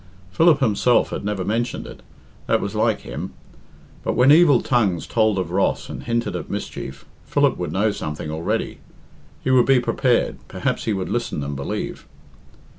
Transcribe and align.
Philip 0.31 0.61
himself 0.61 1.11
had 1.11 1.23
never 1.23 1.45
mentioned 1.45 1.85
it 1.85 2.01
that 2.47 2.59
was 2.59 2.73
like 2.73 3.01
him. 3.01 3.33
But 4.03 4.13
when 4.15 4.31
evil 4.31 4.59
tongues 4.59 5.05
told 5.05 5.37
of 5.37 5.51
Ross 5.51 5.89
and 5.89 6.01
hinted 6.01 6.35
at 6.35 6.49
mischief, 6.49 7.05
Philip 7.27 7.55
would 7.57 7.71
know 7.71 7.91
something 7.91 8.31
already; 8.31 8.79
he 9.43 9.51
would 9.51 9.67
be 9.67 9.79
prepared, 9.79 10.39
perhaps 10.47 10.85
he 10.85 10.93
would 10.93 11.09
listen 11.09 11.43
and 11.43 11.55
believe. 11.55 12.07